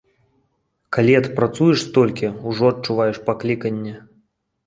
[0.95, 3.95] Калі адпрацуеш столькі, ужо адчуваеш пакліканне.